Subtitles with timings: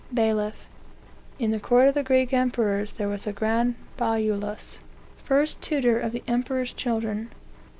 [0.11, 0.65] "BAILIFF.
[1.37, 4.79] In the court of the Greek emperors there was a grand bajulos,
[5.23, 7.29] first tutor of the emperor's children.